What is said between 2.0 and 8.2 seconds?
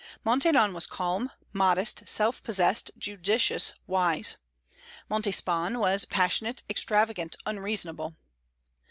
self possessed, judicious, wise; Montespan was passionate, extravagant, unreasonable.